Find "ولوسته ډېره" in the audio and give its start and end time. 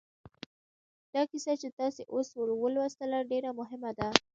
2.63-3.49